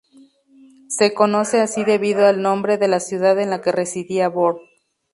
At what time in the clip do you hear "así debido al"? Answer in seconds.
1.61-2.41